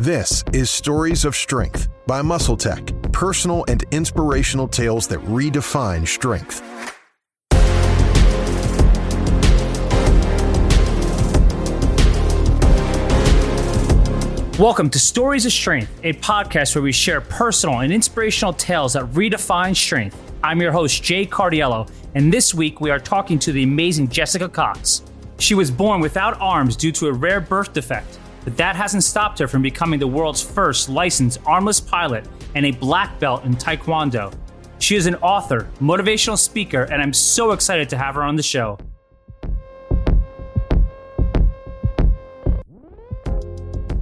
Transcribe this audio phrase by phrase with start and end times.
[0.00, 6.62] This is Stories of Strength by MuscleTech, personal and inspirational tales that redefine strength.
[14.56, 19.02] Welcome to Stories of Strength, a podcast where we share personal and inspirational tales that
[19.06, 20.16] redefine strength.
[20.44, 24.48] I'm your host, Jay Cardiello, and this week we are talking to the amazing Jessica
[24.48, 25.02] Cox.
[25.40, 29.38] She was born without arms due to a rare birth defect but that hasn't stopped
[29.38, 34.34] her from becoming the world's first licensed armless pilot and a black belt in Taekwondo.
[34.78, 38.42] She is an author, motivational speaker, and I'm so excited to have her on the
[38.42, 38.78] show.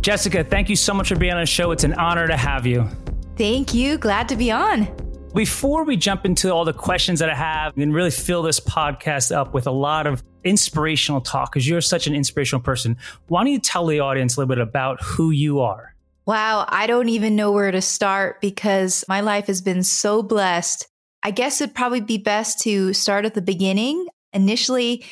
[0.01, 1.73] Jessica, thank you so much for being on the show.
[1.73, 2.89] It's an honor to have you.
[3.37, 3.99] Thank you.
[3.99, 4.87] Glad to be on.
[5.35, 9.35] Before we jump into all the questions that I have and really fill this podcast
[9.35, 12.97] up with a lot of inspirational talk, because you're such an inspirational person,
[13.29, 15.95] why don't you tell the audience a little bit about who you are?
[16.27, 20.89] Wow, I don't even know where to start because my life has been so blessed.
[21.23, 24.07] I guess it'd probably be best to start at the beginning.
[24.33, 25.05] Initially,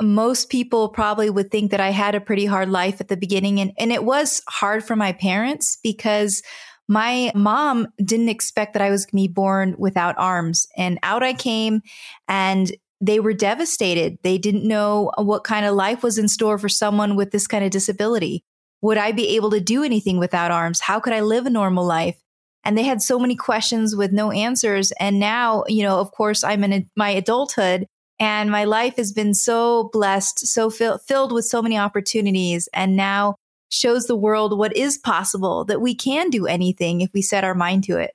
[0.00, 3.60] most people probably would think that I had a pretty hard life at the beginning.
[3.60, 6.42] And, and it was hard for my parents because
[6.88, 10.66] my mom didn't expect that I was going to be born without arms.
[10.76, 11.80] And out I came
[12.28, 12.72] and
[13.02, 14.16] they were devastated.
[14.22, 17.64] They didn't know what kind of life was in store for someone with this kind
[17.64, 18.44] of disability.
[18.80, 20.80] Would I be able to do anything without arms?
[20.80, 22.22] How could I live a normal life?
[22.64, 24.92] And they had so many questions with no answers.
[24.92, 27.86] And now, you know, of course, I'm in my adulthood
[28.20, 32.68] and my life has been so blessed, so fill, filled with so many opportunities.
[32.72, 33.34] And now
[33.68, 37.54] shows the world what is possible, that we can do anything if we set our
[37.54, 38.12] mind to it.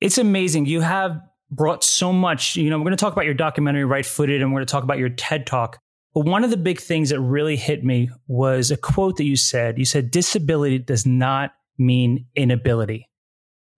[0.00, 0.66] It's amazing.
[0.66, 2.56] You have brought so much.
[2.56, 4.72] You know, we're going to talk about your documentary, Right Footed, and we're going to
[4.72, 5.78] talk about your TED Talk.
[6.14, 9.36] But one of the big things that really hit me was a quote that you
[9.36, 9.78] said.
[9.78, 13.08] You said, disability does not mean inability.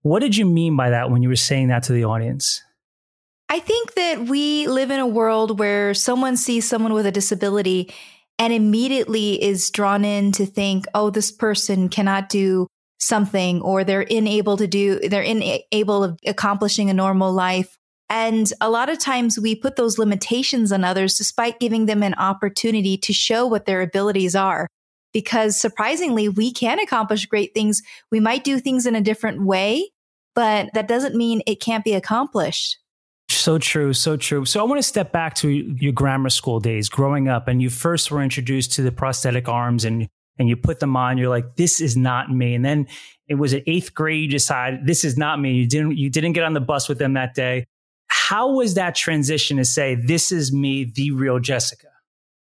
[0.01, 2.61] What did you mean by that when you were saying that to the audience?
[3.49, 7.93] I think that we live in a world where someone sees someone with a disability
[8.39, 12.65] and immediately is drawn in to think, oh, this person cannot do
[13.01, 17.77] something or they're unable to do, they're unable of accomplishing a normal life.
[18.09, 22.13] And a lot of times we put those limitations on others despite giving them an
[22.15, 24.67] opportunity to show what their abilities are.
[25.13, 27.81] Because surprisingly, we can accomplish great things.
[28.11, 29.91] We might do things in a different way,
[30.35, 32.77] but that doesn't mean it can't be accomplished.
[33.29, 34.45] So true, so true.
[34.45, 37.69] So I want to step back to your grammar school days, growing up, and you
[37.69, 40.07] first were introduced to the prosthetic arms, and
[40.41, 41.17] and you put them on.
[41.17, 42.53] You're like, this is not me.
[42.53, 42.87] And then
[43.29, 44.23] it was at eighth grade.
[44.23, 45.53] You decided this is not me.
[45.53, 47.65] You didn't you didn't get on the bus with them that day.
[48.07, 51.87] How was that transition to say this is me, the real Jessica?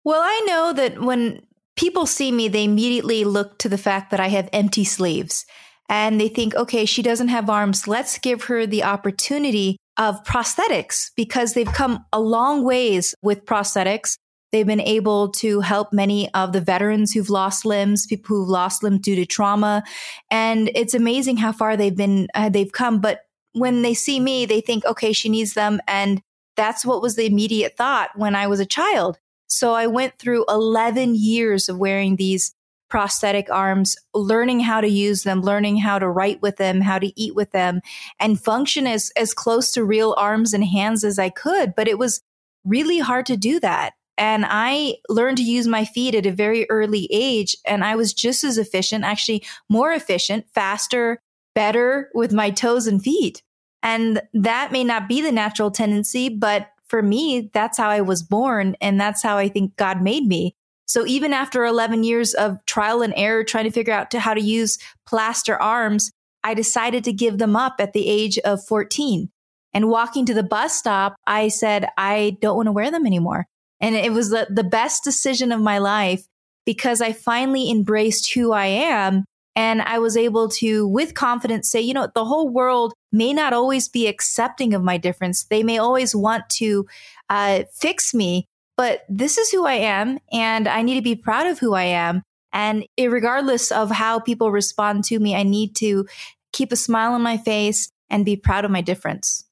[0.03, 1.41] Well, I know that when
[1.75, 5.45] people see me, they immediately look to the fact that I have empty sleeves
[5.87, 7.87] and they think, okay, she doesn't have arms.
[7.87, 14.15] Let's give her the opportunity of prosthetics because they've come a long ways with prosthetics.
[14.51, 18.83] They've been able to help many of the veterans who've lost limbs, people who've lost
[18.83, 19.83] limbs due to trauma.
[20.31, 22.99] And it's amazing how far they've been, uh, they've come.
[22.99, 23.21] But
[23.53, 25.79] when they see me, they think, okay, she needs them.
[25.87, 26.21] And
[26.55, 29.19] that's what was the immediate thought when I was a child.
[29.47, 32.53] So I went through 11 years of wearing these
[32.89, 37.19] prosthetic arms, learning how to use them, learning how to write with them, how to
[37.19, 37.81] eat with them,
[38.19, 41.75] and function as, as close to real arms and hands as I could.
[41.75, 42.21] But it was
[42.65, 43.93] really hard to do that.
[44.19, 47.55] And I learned to use my feet at a very early age.
[47.65, 51.21] And I was just as efficient, actually more efficient, faster,
[51.55, 53.41] better with my toes and feet.
[53.81, 58.21] And that may not be the natural tendency, but for me, that's how I was
[58.21, 58.75] born.
[58.81, 60.53] And that's how I think God made me.
[60.85, 64.33] So even after 11 years of trial and error trying to figure out to how
[64.33, 66.11] to use plaster arms,
[66.43, 69.29] I decided to give them up at the age of 14.
[69.73, 73.45] And walking to the bus stop, I said, I don't want to wear them anymore.
[73.81, 76.25] And it was the, the best decision of my life
[76.65, 79.25] because I finally embraced who I am.
[79.55, 83.53] And I was able to, with confidence, say, you know, the whole world may not
[83.53, 85.45] always be accepting of my difference.
[85.45, 86.85] They may always want to
[87.29, 88.45] uh, fix me,
[88.77, 91.83] but this is who I am and I need to be proud of who I
[91.83, 92.21] am.
[92.53, 96.07] And regardless of how people respond to me, I need to
[96.53, 99.43] keep a smile on my face and be proud of my difference.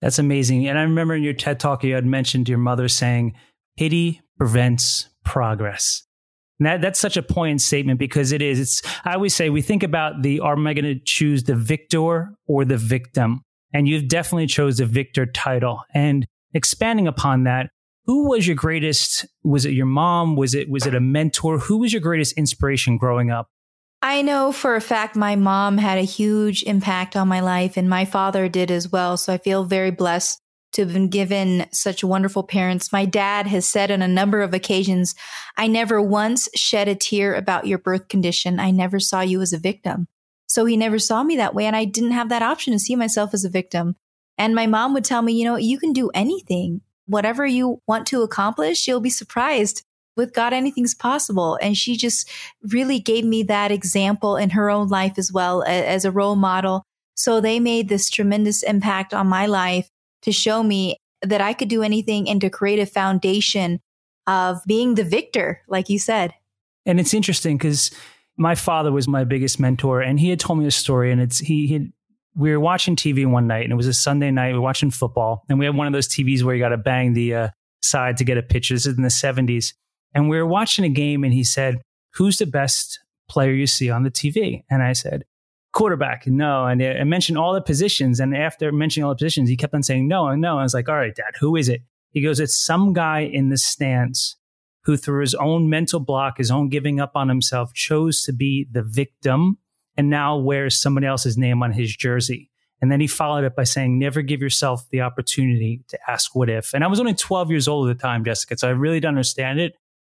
[0.00, 0.66] That's amazing.
[0.68, 3.34] And I remember in your TED talk, you had mentioned your mother saying,
[3.76, 6.02] pity prevents progress.
[6.58, 8.58] And that, that's such a poignant statement because it is.
[8.58, 12.30] It's, I always say we think about the, are I going to choose the victor
[12.46, 13.42] or the victim?
[13.74, 15.82] And you've definitely chose the victor title.
[15.92, 17.70] And expanding upon that,
[18.06, 21.78] who was your greatest was it your mom was it was it a mentor who
[21.78, 23.48] was your greatest inspiration growing up
[24.02, 27.90] I know for a fact my mom had a huge impact on my life and
[27.90, 29.16] my father did as well.
[29.16, 30.40] So I feel very blessed
[30.76, 32.92] to have been given such wonderful parents.
[32.92, 35.14] My dad has said on a number of occasions,
[35.56, 38.60] I never once shed a tear about your birth condition.
[38.60, 40.06] I never saw you as a victim.
[40.46, 41.64] So he never saw me that way.
[41.64, 43.96] And I didn't have that option to see myself as a victim.
[44.36, 48.06] And my mom would tell me, you know, you can do anything, whatever you want
[48.08, 49.82] to accomplish, you'll be surprised.
[50.14, 51.58] With God, anything's possible.
[51.60, 52.30] And she just
[52.62, 56.84] really gave me that example in her own life as well as a role model.
[57.14, 59.88] So they made this tremendous impact on my life
[60.26, 63.80] to show me that I could do anything and to create a foundation
[64.26, 66.34] of being the victor, like you said.
[66.84, 67.92] And it's interesting because
[68.36, 71.12] my father was my biggest mentor, and he had told me a story.
[71.12, 71.92] And it's he, he
[72.34, 74.48] we were watching TV one night, and it was a Sunday night.
[74.48, 76.76] We were watching football, and we had one of those TVs where you got to
[76.76, 77.48] bang the uh,
[77.82, 78.74] side to get a picture.
[78.74, 79.74] This is in the seventies,
[80.12, 81.80] and we were watching a game, and he said,
[82.14, 85.24] "Who's the best player you see on the TV?" And I said,
[85.76, 86.26] quarterback.
[86.26, 86.64] No.
[86.64, 88.18] And I mentioned all the positions.
[88.18, 90.58] And after mentioning all the positions, he kept on saying no and no.
[90.58, 91.82] I was like, all right, dad, who is it?
[92.12, 94.36] He goes, it's some guy in the stance
[94.84, 98.66] who, through his own mental block, his own giving up on himself, chose to be
[98.72, 99.58] the victim
[99.98, 102.50] and now wears somebody else's name on his jersey.
[102.80, 106.48] And then he followed it by saying, never give yourself the opportunity to ask what
[106.48, 106.72] if.
[106.72, 108.56] And I was only 12 years old at the time, Jessica.
[108.56, 109.74] So I really didn't understand it.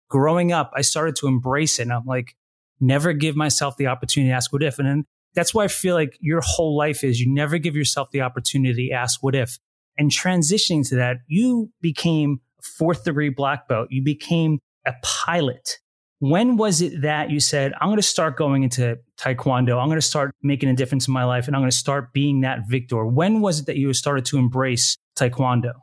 [0.07, 1.83] Growing up, I started to embrace it.
[1.83, 2.35] And I'm like,
[2.79, 4.77] never give myself the opportunity to ask what if.
[4.77, 5.05] And then
[5.37, 8.89] that's why I feel like your whole life is you never give yourself the opportunity
[8.89, 9.59] to ask what if.
[9.95, 13.89] And transitioning to that, you became a fourth degree black belt.
[13.91, 14.57] You became
[14.87, 15.77] a pilot.
[16.17, 19.79] When was it that you said, I'm going to start going into Taekwondo.
[19.79, 22.13] I'm going to start making a difference in my life and I'm going to start
[22.13, 23.05] being that victor?
[23.05, 25.73] When was it that you started to embrace Taekwondo?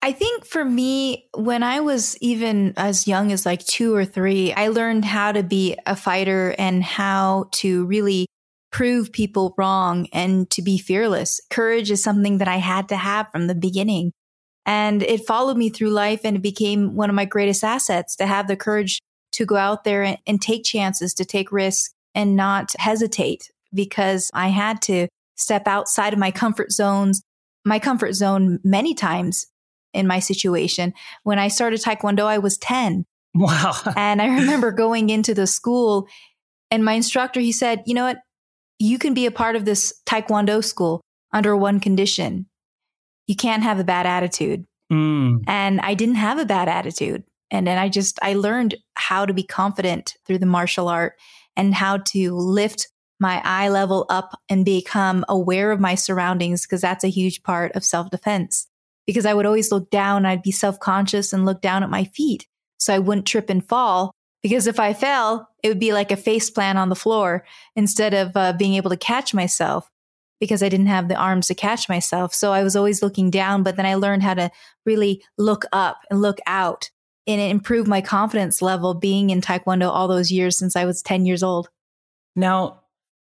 [0.00, 4.54] I think for me, when I was even as young as like two or three,
[4.54, 8.24] I learned how to be a fighter and how to really
[8.70, 11.40] prove people wrong and to be fearless.
[11.50, 14.12] Courage is something that I had to have from the beginning.
[14.66, 18.26] And it followed me through life and it became one of my greatest assets to
[18.26, 19.00] have the courage
[19.32, 24.30] to go out there and, and take chances, to take risks and not hesitate because
[24.34, 27.22] I had to step outside of my comfort zones,
[27.64, 29.46] my comfort zone many times
[29.92, 30.92] in my situation.
[31.22, 33.04] When I started Taekwondo, I was 10.
[33.34, 33.74] Wow.
[33.96, 36.06] and I remember going into the school
[36.70, 38.18] and my instructor, he said, you know what?
[38.80, 42.46] You can be a part of this taekwondo school under one condition.
[43.26, 44.64] You can't have a bad attitude.
[44.90, 45.44] Mm.
[45.46, 47.22] And I didn't have a bad attitude.
[47.50, 51.12] And then I just, I learned how to be confident through the martial art
[51.56, 52.88] and how to lift
[53.20, 57.72] my eye level up and become aware of my surroundings because that's a huge part
[57.72, 58.66] of self defense.
[59.06, 62.04] Because I would always look down, I'd be self conscious and look down at my
[62.04, 62.46] feet
[62.78, 64.14] so I wouldn't trip and fall.
[64.42, 67.44] Because if I fell, it would be like a face plant on the floor
[67.76, 69.90] instead of uh, being able to catch myself
[70.40, 72.34] because I didn't have the arms to catch myself.
[72.34, 74.50] So I was always looking down, but then I learned how to
[74.86, 76.90] really look up and look out
[77.26, 81.26] and improve my confidence level being in Taekwondo all those years since I was 10
[81.26, 81.68] years old.
[82.34, 82.80] Now,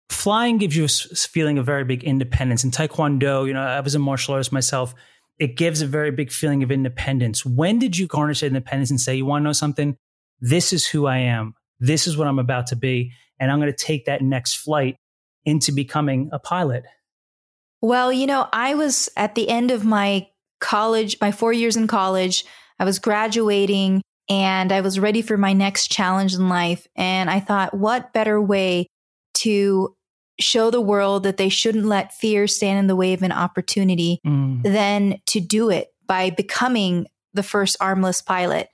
[0.09, 2.63] flying gives you a feeling of very big independence.
[2.63, 4.95] In Taekwondo, you know, I was a martial artist myself.
[5.37, 7.45] It gives a very big feeling of independence.
[7.45, 9.97] When did you garnish independence and say, you want to know something?
[10.43, 11.55] This is who I am.
[11.79, 13.13] This is what I'm about to be.
[13.39, 14.97] And I'm going to take that next flight
[15.45, 16.83] into becoming a pilot.
[17.81, 20.27] Well, you know, I was at the end of my
[20.59, 22.43] college, my four years in college.
[22.77, 26.87] I was graduating and I was ready for my next challenge in life.
[26.95, 28.87] And I thought, what better way
[29.35, 29.95] to
[30.39, 34.19] show the world that they shouldn't let fear stand in the way of an opportunity
[34.25, 34.61] mm.
[34.63, 38.69] than to do it by becoming the first armless pilot.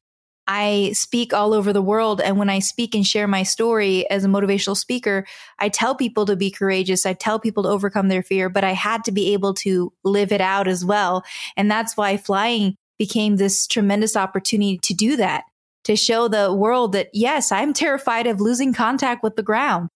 [0.51, 2.20] I speak all over the world.
[2.20, 5.27] And when I speak and share my story as a motivational speaker,
[5.60, 7.06] I tell people to be courageous.
[7.06, 10.32] I tell people to overcome their fear, but I had to be able to live
[10.32, 11.24] it out as well.
[11.56, 15.44] And that's why flying became this tremendous opportunity to do that,
[15.84, 19.89] to show the world that yes, I'm terrified of losing contact with the ground,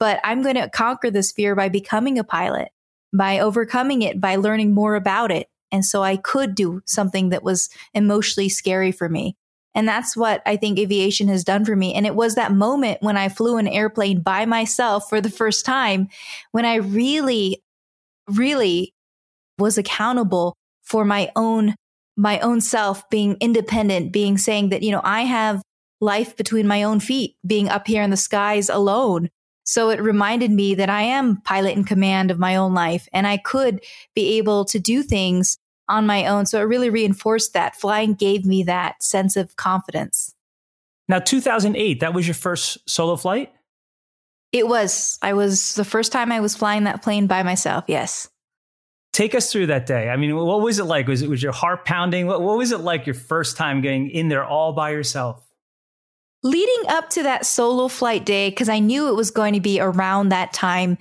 [0.00, 2.70] but I'm going to conquer this fear by becoming a pilot,
[3.16, 5.46] by overcoming it, by learning more about it.
[5.70, 9.36] And so I could do something that was emotionally scary for me.
[9.74, 11.94] And that's what I think aviation has done for me.
[11.94, 15.64] And it was that moment when I flew an airplane by myself for the first
[15.64, 16.08] time
[16.52, 17.62] when I really,
[18.28, 18.92] really
[19.58, 21.76] was accountable for my own,
[22.16, 25.62] my own self being independent, being saying that, you know, I have
[26.00, 29.28] life between my own feet, being up here in the skies alone.
[29.64, 33.24] So it reminded me that I am pilot in command of my own life and
[33.26, 33.84] I could
[34.16, 35.58] be able to do things
[35.90, 36.46] on my own.
[36.46, 37.76] So it really reinforced that.
[37.76, 40.34] Flying gave me that sense of confidence.
[41.08, 43.52] Now, 2008, that was your first solo flight?
[44.52, 45.18] It was.
[45.22, 47.84] I was the first time I was flying that plane by myself.
[47.88, 48.28] Yes.
[49.12, 50.08] Take us through that day.
[50.08, 51.08] I mean, what was it like?
[51.08, 52.26] Was it was your heart pounding?
[52.26, 55.42] What, what was it like your first time getting in there all by yourself?
[56.42, 59.80] Leading up to that solo flight day, because I knew it was going to be
[59.80, 60.96] around that time,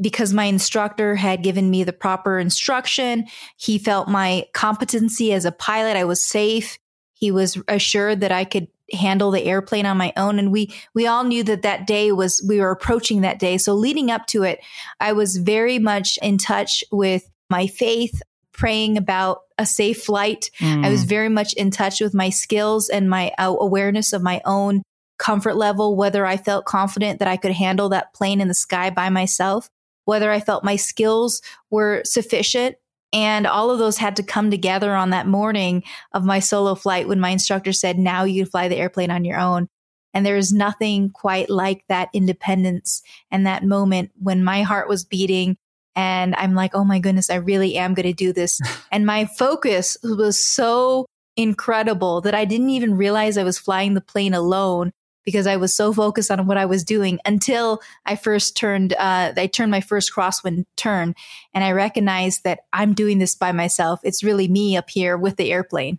[0.00, 3.26] because my instructor had given me the proper instruction.
[3.56, 5.96] He felt my competency as a pilot.
[5.96, 6.78] I was safe.
[7.14, 10.38] He was assured that I could handle the airplane on my own.
[10.38, 13.58] And we, we all knew that that day was, we were approaching that day.
[13.58, 14.60] So leading up to it,
[15.00, 20.50] I was very much in touch with my faith, praying about a safe flight.
[20.60, 20.84] Mm.
[20.86, 21.08] I was mm.
[21.08, 24.82] very much in touch with my skills and my uh, awareness of my own
[25.18, 28.90] comfort level, whether I felt confident that I could handle that plane in the sky
[28.90, 29.68] by myself,
[30.08, 32.76] whether I felt my skills were sufficient
[33.12, 35.82] and all of those had to come together on that morning
[36.14, 39.38] of my solo flight when my instructor said, now you fly the airplane on your
[39.38, 39.68] own.
[40.14, 45.04] And there is nothing quite like that independence and that moment when my heart was
[45.04, 45.58] beating
[45.94, 48.60] and I'm like, oh my goodness, I really am going to do this.
[48.90, 51.04] and my focus was so
[51.36, 54.90] incredible that I didn't even realize I was flying the plane alone
[55.28, 59.34] because I was so focused on what I was doing until I first turned, uh,
[59.36, 61.14] I turned my first crosswind turn
[61.52, 64.00] and I recognized that I'm doing this by myself.
[64.04, 65.98] It's really me up here with the airplane.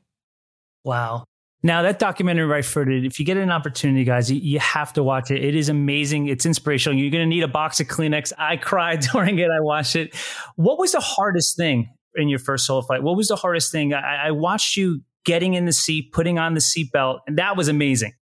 [0.84, 1.26] Wow.
[1.62, 5.04] Now that documentary, right footed, if you get an opportunity, guys, you, you, have to
[5.04, 5.44] watch it.
[5.44, 6.26] It is amazing.
[6.26, 6.98] It's inspirational.
[6.98, 8.34] You're going to need a box of Kleenex.
[8.36, 9.52] I cried during it.
[9.52, 10.16] I watched it.
[10.56, 13.04] What was the hardest thing in your first solo flight?
[13.04, 13.94] What was the hardest thing?
[13.94, 17.68] I, I watched you getting in the seat, putting on the seatbelt, and that was
[17.68, 18.14] amazing.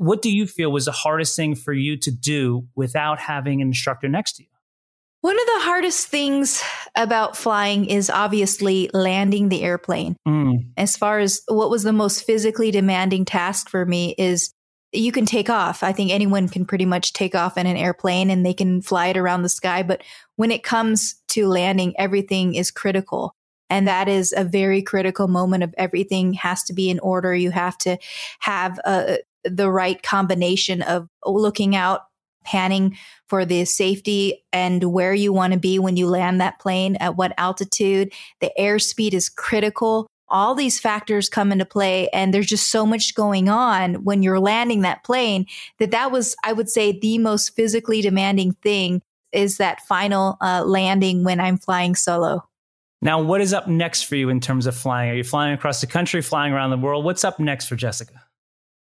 [0.00, 3.68] What do you feel was the hardest thing for you to do without having an
[3.68, 4.48] instructor next to you?
[5.20, 6.62] One of the hardest things
[6.94, 10.16] about flying is obviously landing the airplane.
[10.26, 10.70] Mm.
[10.78, 14.54] As far as what was the most physically demanding task for me is
[14.90, 15.82] you can take off.
[15.82, 19.08] I think anyone can pretty much take off in an airplane and they can fly
[19.08, 19.82] it around the sky.
[19.82, 20.02] But
[20.36, 23.34] when it comes to landing, everything is critical.
[23.68, 27.34] And that is a very critical moment of everything has to be in order.
[27.34, 27.98] You have to
[28.40, 32.02] have a, the right combination of looking out,
[32.44, 32.96] panning
[33.28, 37.16] for the safety and where you want to be when you land that plane, at
[37.16, 38.12] what altitude.
[38.40, 40.06] The airspeed is critical.
[40.28, 44.40] All these factors come into play and there's just so much going on when you're
[44.40, 45.46] landing that plane
[45.78, 50.64] that that was, I would say, the most physically demanding thing is that final uh,
[50.64, 52.44] landing when I'm flying solo.
[53.02, 55.10] Now, what is up next for you in terms of flying?
[55.10, 57.04] Are you flying across the country, flying around the world?
[57.04, 58.12] What's up next for Jessica?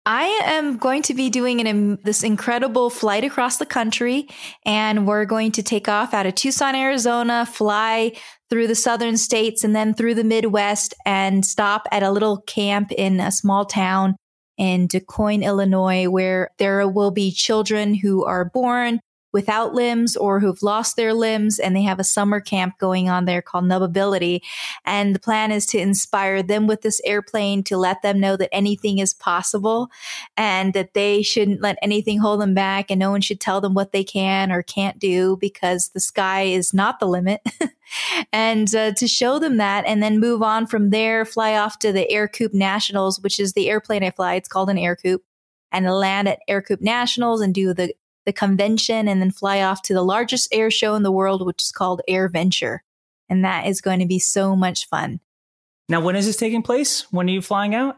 [0.04, 4.28] I am going to be doing an, um, this incredible flight across the country,
[4.66, 8.12] and we're going to take off out of Tucson, Arizona, fly
[8.50, 12.90] through the southern states, and then through the Midwest, and stop at a little camp
[12.90, 14.16] in a small town
[14.58, 18.98] in DuQuoin, Illinois, where there will be children who are born
[19.32, 23.24] without limbs or who've lost their limbs and they have a summer camp going on
[23.24, 24.40] there called Nubability.
[24.84, 28.54] And the plan is to inspire them with this airplane to let them know that
[28.54, 29.90] anything is possible
[30.36, 33.74] and that they shouldn't let anything hold them back and no one should tell them
[33.74, 37.40] what they can or can't do because the sky is not the limit.
[38.32, 41.92] and uh, to show them that and then move on from there, fly off to
[41.92, 44.34] the Ercoupe Nationals, which is the airplane I fly.
[44.34, 45.20] It's called an Ercoupe
[45.70, 47.94] and land at Ercoupe Nationals and do the
[48.26, 51.62] the convention and then fly off to the largest air show in the world, which
[51.62, 52.78] is called AirVenture.
[53.28, 55.20] And that is going to be so much fun.
[55.88, 57.10] Now, when is this taking place?
[57.12, 57.96] When are you flying out?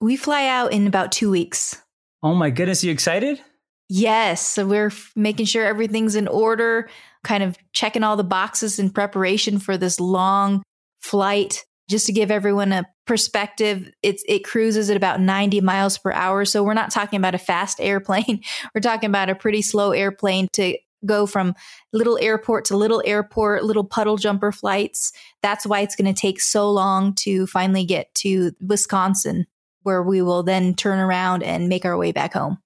[0.00, 1.82] We fly out in about two weeks.
[2.22, 3.40] Oh my goodness, are you excited?
[3.88, 4.46] Yes.
[4.46, 6.88] So we're making sure everything's in order,
[7.24, 10.62] kind of checking all the boxes in preparation for this long
[11.00, 11.64] flight.
[11.88, 16.44] Just to give everyone a perspective, it's, it cruises at about 90 miles per hour.
[16.44, 18.42] So we're not talking about a fast airplane.
[18.74, 21.54] we're talking about a pretty slow airplane to go from
[21.92, 25.12] little airport to little airport, little puddle jumper flights.
[25.42, 29.46] That's why it's going to take so long to finally get to Wisconsin,
[29.82, 32.58] where we will then turn around and make our way back home.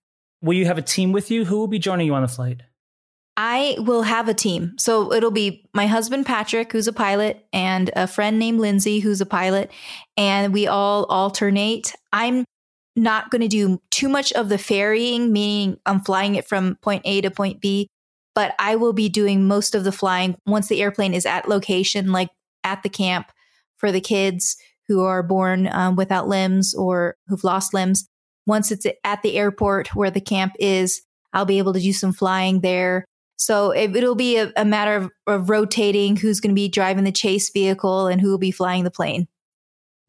[0.42, 1.44] Will you have a team with you?
[1.44, 2.62] Who will be joining you on the flight?
[3.37, 4.75] I will have a team.
[4.78, 9.20] So it'll be my husband, Patrick, who's a pilot, and a friend named Lindsay, who's
[9.20, 9.70] a pilot.
[10.16, 11.94] And we all alternate.
[12.12, 12.44] I'm
[12.96, 17.02] not going to do too much of the ferrying, meaning I'm flying it from point
[17.04, 17.88] A to point B,
[18.34, 22.12] but I will be doing most of the flying once the airplane is at location,
[22.12, 22.28] like
[22.64, 23.30] at the camp
[23.78, 24.56] for the kids
[24.88, 28.06] who are born um, without limbs or who've lost limbs.
[28.46, 31.00] Once it's at the airport where the camp is,
[31.32, 33.04] I'll be able to do some flying there
[33.40, 37.04] so it, will be a, a matter of, of rotating who's going to be driving
[37.04, 39.28] the chase vehicle and who will be flying the plane.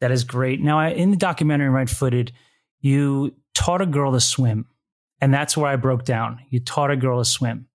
[0.02, 0.60] That is great.
[0.60, 2.32] Now, I, in the documentary Right Footed,
[2.82, 4.66] you taught a girl to swim.
[5.22, 6.40] And that's where I broke down.
[6.50, 7.68] You taught a girl to swim.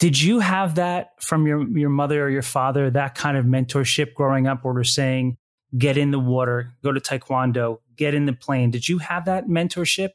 [0.00, 4.14] Did you have that from your, your mother or your father, that kind of mentorship
[4.14, 5.36] growing up where they're saying,
[5.76, 8.72] get in the water, go to Taekwondo, get in the plane?
[8.72, 10.10] Did you have that mentorship?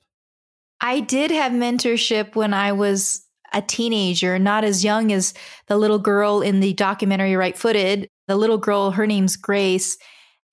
[0.82, 5.34] I did have mentorship when I was a teenager, not as young as
[5.68, 8.08] the little girl in the documentary Right Footed.
[8.28, 9.98] The little girl, her name's Grace,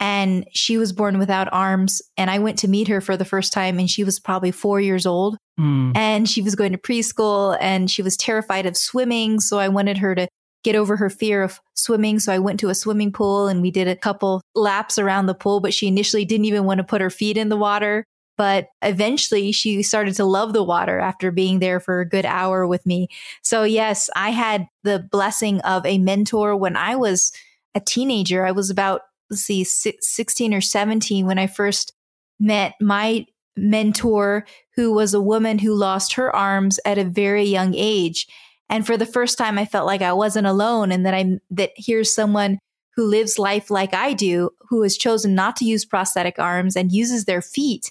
[0.01, 2.03] and she was born without arms.
[2.17, 4.81] And I went to meet her for the first time, and she was probably four
[4.81, 5.37] years old.
[5.61, 5.97] Mm.
[5.97, 9.41] And she was going to preschool and she was terrified of swimming.
[9.41, 10.27] So I wanted her to
[10.63, 12.19] get over her fear of swimming.
[12.19, 15.35] So I went to a swimming pool and we did a couple laps around the
[15.35, 18.05] pool, but she initially didn't even want to put her feet in the water.
[18.41, 22.67] But eventually she started to love the water after being there for a good hour
[22.67, 23.09] with me.
[23.43, 27.33] So yes, I had the blessing of a mentor when I was
[27.75, 28.47] a teenager.
[28.47, 31.93] I was about, let's see, 16 or 17 when I first
[32.39, 33.27] met my
[33.59, 38.27] mentor who was a woman who lost her arms at a very young age.
[38.71, 41.73] And for the first time, I felt like I wasn't alone and that I, that
[41.77, 42.59] here's someone
[42.97, 46.91] who lives life like I do, who has chosen not to use prosthetic arms and
[46.91, 47.91] uses their feet.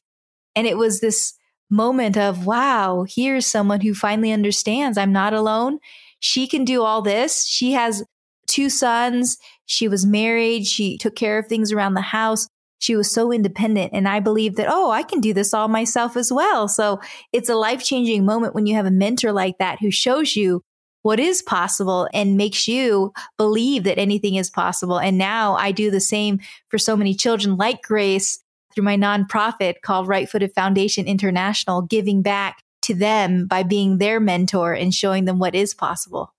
[0.55, 1.33] And it was this
[1.69, 5.79] moment of, wow, here's someone who finally understands I'm not alone.
[6.19, 7.45] She can do all this.
[7.45, 8.03] She has
[8.47, 9.37] two sons.
[9.65, 10.65] She was married.
[10.65, 12.47] She took care of things around the house
[12.79, 13.91] she was so independent.
[13.93, 16.67] And I believe that, oh, I can do this all myself as well.
[16.67, 16.99] So
[17.31, 20.63] it's a life changing moment when you have a mentor like that who shows you
[21.01, 24.99] what is possible and makes you believe that anything is possible.
[24.99, 26.39] And now I do the same
[26.69, 28.39] for so many children like Grace
[28.79, 34.21] through my nonprofit called Right Footed Foundation International, giving back to them by being their
[34.21, 36.33] mentor and showing them what is possible.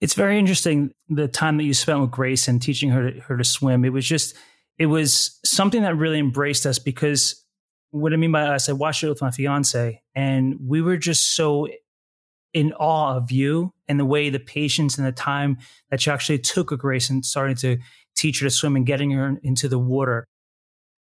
[0.00, 3.36] It's very interesting the time that you spent with Grace and teaching her to, her
[3.36, 3.84] to swim.
[3.84, 4.34] It was just
[4.78, 7.44] it was something that really embraced us because
[7.90, 11.34] what I mean by us, I watched it with my fiance and we were just
[11.34, 11.68] so
[12.54, 15.58] in awe of you and the way the patience and the time
[15.90, 17.76] that you actually took with Grace and starting to
[18.16, 20.26] teach her to swim and getting her into the water.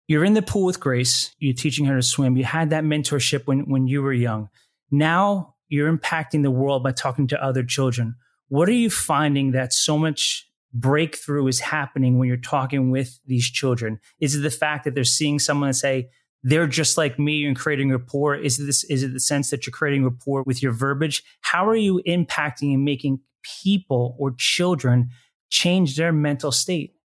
[0.10, 2.36] You're in the pool with Grace, you're teaching her to swim.
[2.36, 4.50] You had that mentorship when, when you were young.
[4.90, 8.16] Now you're impacting the world by talking to other children.
[8.48, 13.46] What are you finding that so much breakthrough is happening when you're talking with these
[13.52, 14.00] children?
[14.20, 16.10] Is it the fact that they're seeing someone and say,
[16.42, 18.36] they're just like me and creating rapport?
[18.36, 21.24] Is this is it the sense that you're creating rapport with your verbiage?
[21.42, 23.20] How are you impacting and making
[23.62, 25.12] people or children
[25.52, 26.96] change their mental state?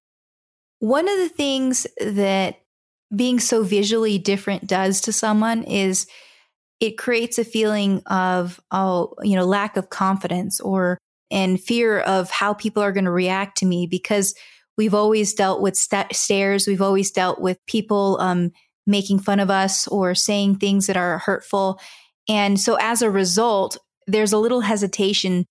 [0.79, 2.61] One of the things that
[3.15, 6.07] being so visually different does to someone is
[6.81, 10.99] it creates a feeling of oh you know lack of confidence or
[11.31, 14.35] and fear of how people are going to react to me because
[14.77, 16.67] we've always dealt with st- stares.
[16.67, 18.53] We've always dealt with people um,
[18.87, 21.81] making fun of us or saying things that are hurtful.
[22.29, 25.47] And so as a result, there's a little hesitation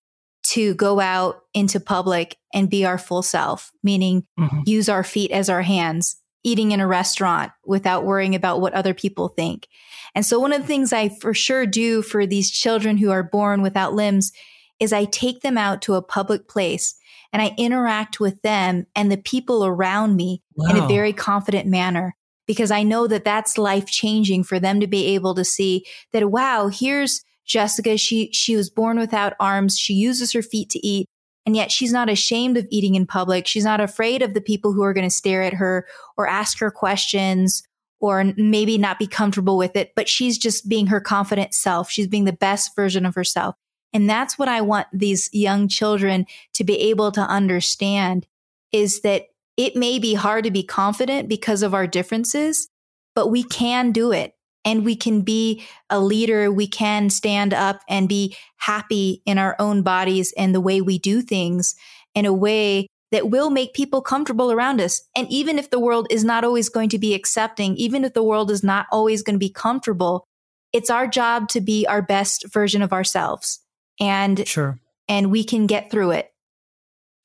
[0.46, 4.60] to go out into public and be our full self, meaning mm-hmm.
[4.66, 8.94] use our feet as our hands, eating in a restaurant without worrying about what other
[8.94, 9.68] people think.
[10.16, 13.24] And so one of the things I for sure do for these children who are
[13.24, 14.32] born without limbs
[14.80, 16.96] is I take them out to a public place
[17.32, 20.70] and I interact with them and the people around me wow.
[20.70, 24.88] in a very confident manner because I know that that's life changing for them to
[24.88, 27.98] be able to see that, wow, here's Jessica.
[27.98, 29.78] She, she was born without arms.
[29.78, 31.08] She uses her feet to eat.
[31.46, 33.48] And yet she's not ashamed of eating in public.
[33.48, 35.86] She's not afraid of the people who are going to stare at her
[36.18, 37.64] or ask her questions
[38.00, 41.90] or maybe not be comfortable with it, but she's just being her confident self.
[41.90, 43.56] She's being the best version of herself.
[43.94, 48.26] And that's what I want these young children to be able to understand
[48.72, 52.70] is that it may be hard to be confident because of our differences,
[53.16, 54.34] but we can do it
[54.65, 56.52] and we can be a leader.
[56.52, 60.97] We can stand up and be happy in our own bodies and the way we
[60.99, 61.76] do things
[62.15, 65.02] in a way that will make people comfortable around us.
[65.15, 68.23] And even if the world is not always going to be accepting, even if the
[68.23, 70.26] world is not always going to be comfortable,
[70.71, 73.60] it's our job to be our best version of ourselves
[73.99, 74.80] and sure.
[75.08, 76.33] and we can get through it.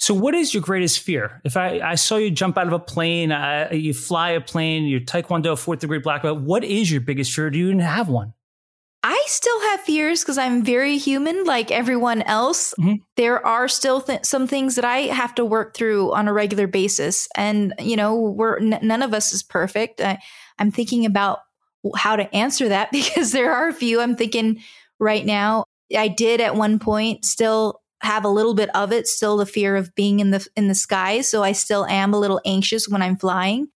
[0.09, 1.39] So, what is your greatest fear?
[1.45, 4.85] If I, I saw you jump out of a plane, uh, you fly a plane,
[4.85, 7.51] you're Taekwondo fourth degree black belt, what is your biggest fear?
[7.51, 8.33] Do you even have one?
[9.03, 12.73] I still have fears because I'm very human, like everyone else.
[12.81, 13.03] Mm-hmm.
[13.17, 16.67] There are still th- some things that I have to work through on a regular
[16.67, 20.01] basis, and you know, we're n- none of us is perfect.
[20.01, 20.19] I,
[20.59, 21.41] I'm thinking about
[21.97, 24.01] how to answer that because there are a few.
[24.01, 24.63] I'm thinking
[24.99, 25.65] right now.
[25.95, 29.77] I did at one point still have a little bit of it, still the fear
[29.77, 31.21] of being in the in the sky.
[31.21, 33.69] So I still am a little anxious when I'm flying,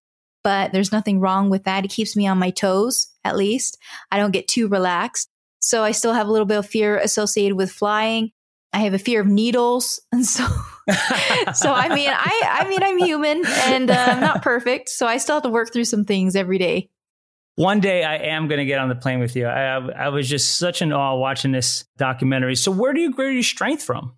[0.44, 1.84] but there's nothing wrong with that.
[1.84, 3.78] It keeps me on my toes, at least.
[4.10, 5.28] I don't get too relaxed.
[5.60, 8.30] So I still have a little bit of fear associated with flying.
[8.72, 10.00] I have a fear of needles.
[10.12, 10.44] And so,
[11.54, 14.88] so I mean, I, I mean, I'm human and uh, I'm not perfect.
[14.88, 16.90] So I still have to work through some things every day.
[17.56, 19.46] One day I am going to get on the plane with you.
[19.46, 22.56] I, I was just such an awe watching this documentary.
[22.56, 24.14] So where do you grow your strength from?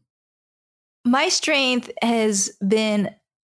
[1.05, 3.11] My strength has been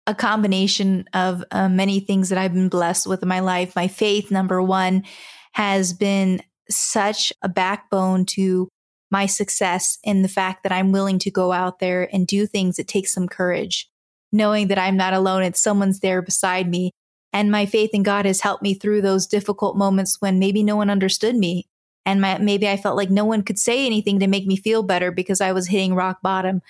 [0.06, 3.76] a combination of uh, many things that I've been blessed with in my life.
[3.76, 5.04] My faith, number one,
[5.52, 8.68] has been such a backbone to
[9.10, 12.76] my success in the fact that I'm willing to go out there and do things
[12.76, 13.88] that take some courage,
[14.32, 16.90] knowing that I'm not alone and someone's there beside me.
[17.36, 20.74] And my faith in God has helped me through those difficult moments when maybe no
[20.74, 21.68] one understood me.
[22.06, 24.82] And my, maybe I felt like no one could say anything to make me feel
[24.82, 26.62] better because I was hitting rock bottom.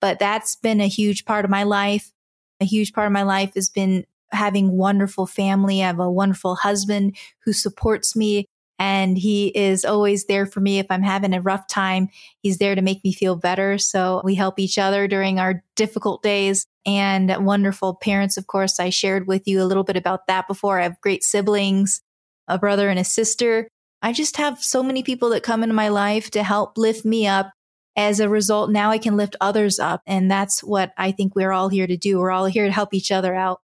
[0.00, 2.10] But that's been a huge part of my life.
[2.58, 5.82] A huge part of my life has been having wonderful family.
[5.82, 8.46] I have a wonderful husband who supports me
[8.78, 12.08] and he is always there for me if I'm having a rough time.
[12.38, 13.76] He's there to make me feel better.
[13.76, 18.36] So we help each other during our difficult days and wonderful parents.
[18.36, 20.80] Of course, I shared with you a little bit about that before.
[20.80, 22.02] I have great siblings,
[22.48, 23.68] a brother and a sister.
[24.02, 27.26] I just have so many people that come into my life to help lift me
[27.26, 27.52] up.
[27.96, 30.02] As a result, now I can lift others up.
[30.04, 32.18] And that's what I think we're all here to do.
[32.18, 33.60] We're all here to help each other out.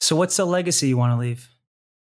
[0.00, 1.48] So, what's the legacy you want to leave?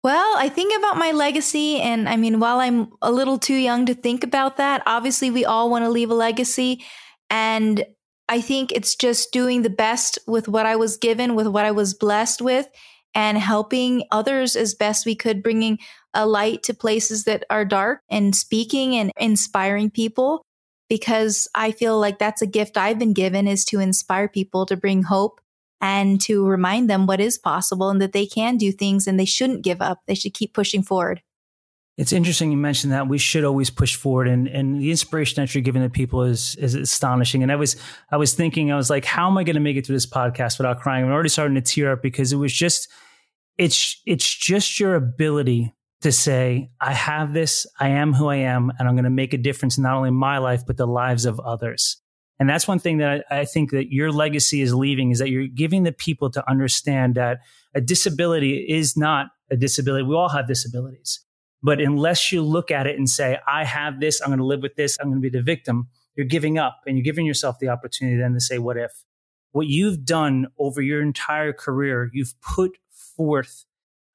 [0.03, 1.81] Well, I think about my legacy.
[1.81, 5.45] And I mean, while I'm a little too young to think about that, obviously we
[5.45, 6.85] all want to leave a legacy.
[7.29, 7.85] And
[8.31, 11.73] I think it's just doing the best with what I was given, with what I
[11.73, 12.69] was blessed with,
[13.13, 15.81] and helping others as best we could, bringing
[16.15, 20.43] a light to places that are dark and speaking and inspiring people.
[20.89, 24.77] Because I feel like that's a gift I've been given is to inspire people to
[24.77, 25.41] bring hope
[25.81, 29.25] and to remind them what is possible and that they can do things and they
[29.25, 30.03] shouldn't give up.
[30.07, 31.23] They should keep pushing forward.
[32.01, 35.55] It's interesting you mentioned that we should always push forward and, and the inspiration that
[35.55, 37.43] you're giving to people is is astonishing.
[37.43, 37.77] And I was
[38.11, 40.07] I was thinking, I was like, how am I going to make it through this
[40.07, 41.05] podcast without crying?
[41.05, 42.89] I'm already starting to tear up because it was just
[43.59, 48.73] it's it's just your ability to say, I have this, I am who I am,
[48.79, 51.27] and I'm going to make a difference not only in my life, but the lives
[51.27, 52.01] of others.
[52.39, 55.29] And that's one thing that I, I, think that your legacy is leaving is that
[55.29, 57.41] you're giving the people to understand that
[57.75, 60.05] a disability is not a disability.
[60.05, 61.21] We all have disabilities.
[61.63, 64.63] But unless you look at it and say, I have this, I'm going to live
[64.63, 67.59] with this, I'm going to be the victim, you're giving up and you're giving yourself
[67.61, 68.93] the opportunity then to say, what if?
[69.53, 72.79] What you've done over your entire career, you've put
[73.17, 73.65] forth,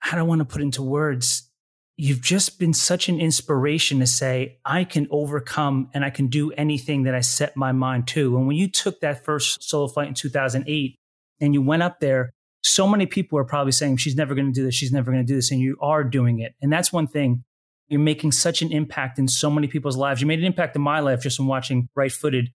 [0.02, 1.50] I don't want to put into words,
[1.98, 6.52] you've just been such an inspiration to say, I can overcome and I can do
[6.54, 8.38] anything that I set my mind to.
[8.38, 10.96] And when you took that first solo flight in 2008
[11.42, 12.32] and you went up there,
[12.66, 14.74] so many people are probably saying, she's never going to do this.
[14.74, 15.52] She's never going to do this.
[15.52, 16.56] And you are doing it.
[16.64, 17.44] And that's one thing.
[17.90, 20.20] You're making such an impact in so many people's lives.
[20.20, 22.50] You made an impact in my life just from watching Right Footed.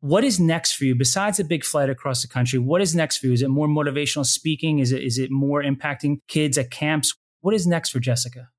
[0.00, 2.58] What is next for you besides a big flight across the country?
[2.58, 3.32] What is next for you?
[3.32, 4.80] Is it more motivational speaking?
[4.80, 7.14] Is it, is it more impacting kids at camps?
[7.40, 8.50] What is next for Jessica?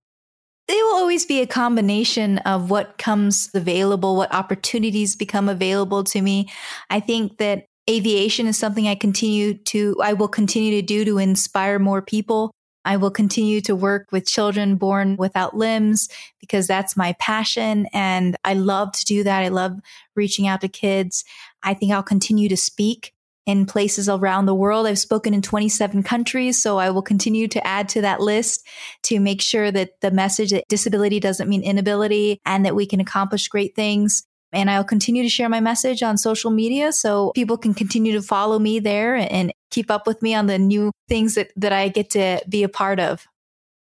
[0.68, 6.22] It will always be a combination of what comes available, what opportunities become available to
[6.22, 6.50] me.
[6.90, 11.18] I think that aviation is something I continue to, I will continue to do to
[11.18, 12.52] inspire more people.
[12.86, 17.88] I will continue to work with children born without limbs because that's my passion.
[17.94, 19.44] And I love to do that.
[19.44, 19.80] I love
[20.16, 21.24] reaching out to kids.
[21.64, 23.14] I think I'll continue to speak
[23.46, 24.88] in places around the world.
[24.88, 28.66] I've spoken in 27 countries, so I will continue to add to that list
[29.04, 33.00] to make sure that the message that disability doesn't mean inability and that we can
[33.00, 34.24] accomplish great things.
[34.54, 38.22] And I'll continue to share my message on social media so people can continue to
[38.22, 41.88] follow me there and keep up with me on the new things that, that I
[41.88, 43.26] get to be a part of.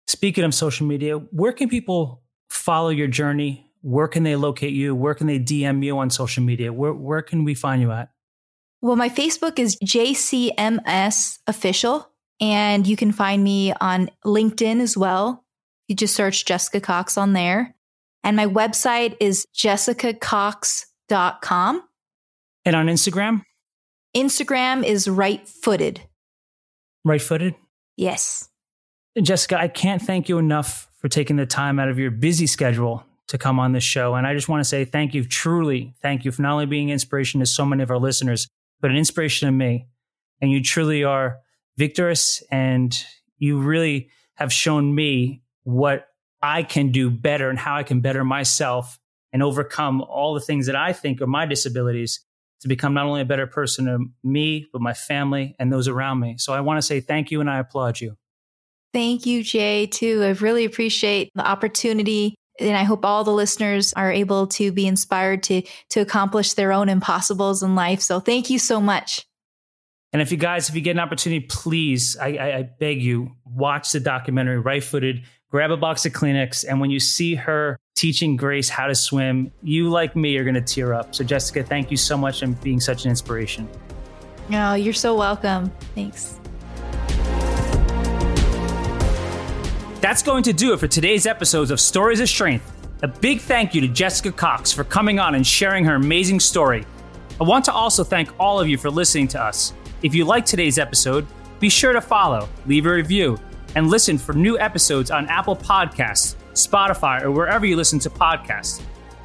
[0.08, 3.70] Speaking of social media, where can people follow your journey?
[3.82, 4.94] Where can they locate you?
[4.94, 6.72] Where can they DM you on social media?
[6.72, 8.10] Where, where can we find you at?
[8.80, 12.08] Well, my Facebook is JCMS official,
[12.40, 15.44] and you can find me on LinkedIn as well.
[15.88, 17.74] You just search Jessica Cox on there.
[18.24, 21.82] And my website is jessicacox.com.
[22.64, 23.42] And on Instagram?
[24.16, 26.00] Instagram is right footed.
[27.04, 27.54] Right footed?
[27.96, 28.48] Yes.
[29.20, 33.04] Jessica, I can't thank you enough for taking the time out of your busy schedule
[33.28, 34.14] to come on this show.
[34.14, 36.90] And I just want to say thank you, truly thank you for not only being
[36.90, 38.48] inspiration to so many of our listeners,
[38.80, 39.86] but an inspiration to me.
[40.40, 41.38] And you truly are
[41.76, 42.96] victorious and
[43.38, 46.07] you really have shown me what
[46.42, 48.98] I can do better and how I can better myself
[49.32, 52.20] and overcome all the things that I think are my disabilities
[52.60, 56.20] to become not only a better person to me, but my family and those around
[56.20, 56.36] me.
[56.38, 58.16] So I want to say thank you and I applaud you.
[58.92, 60.22] Thank you, Jay, too.
[60.24, 64.86] I really appreciate the opportunity and I hope all the listeners are able to be
[64.86, 68.00] inspired to to accomplish their own impossibles in life.
[68.00, 69.27] So thank you so much.
[70.12, 73.32] And if you guys, if you get an opportunity, please, I, I, I beg you,
[73.44, 77.78] watch the documentary Right Footed, grab a box of Kleenex, and when you see her
[77.94, 81.14] teaching Grace how to swim, you like me are going to tear up.
[81.14, 83.68] So Jessica, thank you so much and being such an inspiration.
[84.48, 85.70] No, oh, you're so welcome.
[85.94, 86.40] Thanks.
[90.00, 92.72] That's going to do it for today's episodes of Stories of Strength.
[93.02, 96.86] A big thank you to Jessica Cox for coming on and sharing her amazing story.
[97.38, 99.74] I want to also thank all of you for listening to us.
[100.00, 101.26] If you liked today's episode,
[101.58, 103.36] be sure to follow, leave a review,
[103.74, 108.80] and listen for new episodes on Apple Podcasts, Spotify, or wherever you listen to podcasts.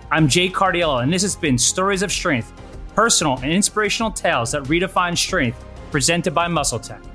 [0.09, 2.51] I'm Jay Cardiello, and this has been Stories of Strength,
[2.95, 7.12] personal and inspirational tales that redefine strength, presented by MuscleTech.